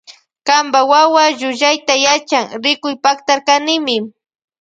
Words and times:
Kanpa 0.47 0.79
wawa 0.91 1.23
llullayta 1.39 1.93
yachan 2.05 2.45
rikuypaktarkanimi. 2.63 3.95